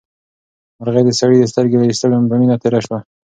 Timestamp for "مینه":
2.39-2.55